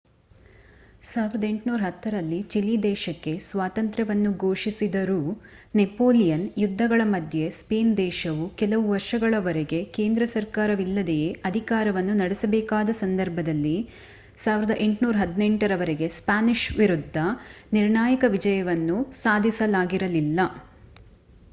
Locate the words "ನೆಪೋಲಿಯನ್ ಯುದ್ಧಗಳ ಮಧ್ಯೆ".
5.75-7.43